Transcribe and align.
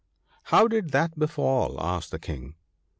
* 0.25 0.43
How 0.51 0.67
did 0.67 0.89
that 0.93 1.19
befall?' 1.19 1.79
asked 1.79 2.09
the 2.09 2.17
King. 2.17 2.55